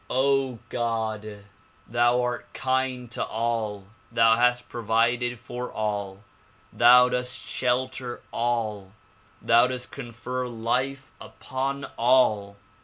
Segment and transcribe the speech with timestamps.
[0.69, 1.45] God!
[1.87, 6.23] Thou art kind to all, thou hast provided for all,
[6.73, 8.93] thou dost shelter all,
[9.43, 12.57] thou dost confer life upon all.